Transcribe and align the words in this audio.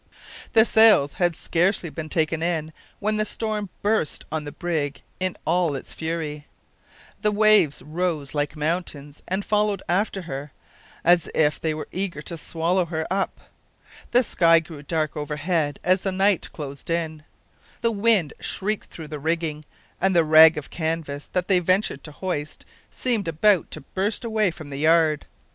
The 0.53 0.65
sails 0.65 1.13
had 1.21 1.35
scarcely 1.35 1.91
been 1.91 2.09
taken 2.09 2.41
in 2.41 2.73
when 2.97 3.17
the 3.17 3.23
storm 3.23 3.69
burst 3.83 4.25
on 4.31 4.45
the 4.45 4.51
brig 4.51 5.03
in 5.19 5.37
all 5.45 5.75
its 5.75 5.93
fury. 5.93 6.47
The 7.21 7.31
waves 7.31 7.83
rose 7.83 8.33
like 8.33 8.55
mountains 8.55 9.21
and 9.27 9.45
followed 9.45 9.83
after 9.87 10.23
her, 10.23 10.53
as 11.03 11.29
if 11.35 11.61
they 11.61 11.75
were 11.75 11.87
eager 11.91 12.19
to 12.23 12.35
swallow 12.35 12.85
her 12.85 13.05
up. 13.11 13.41
The 14.09 14.23
sky 14.23 14.57
grew 14.59 14.81
dark 14.81 15.15
overhead 15.15 15.79
as 15.83 16.01
the 16.01 16.11
night 16.11 16.51
closed 16.51 16.89
in, 16.89 17.21
the 17.81 17.91
wind 17.91 18.33
shrieked 18.39 18.87
through 18.89 19.09
the 19.09 19.19
rigging, 19.19 19.65
and 20.01 20.15
the 20.15 20.23
rag 20.25 20.57
of 20.57 20.71
canvas 20.71 21.29
that 21.33 21.47
they 21.47 21.59
ventured 21.59 22.03
to 22.05 22.11
hoist 22.11 22.65
seemed 22.89 23.27
about 23.27 23.69
to 23.69 23.81
burst 23.81 24.25
away 24.25 24.49
from 24.49 24.71
the 24.71 24.79
yard. 24.79 25.27